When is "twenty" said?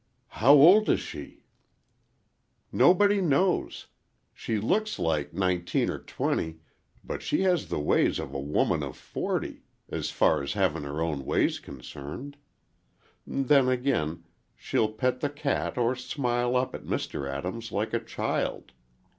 5.99-6.57